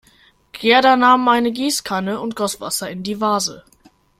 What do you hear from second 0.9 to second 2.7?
nahm eine Gießkanne und goss